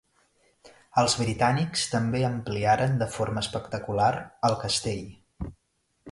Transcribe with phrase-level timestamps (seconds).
[1.01, 4.09] Els britànics també ampliaren de forma espectacular
[4.49, 5.05] el castell.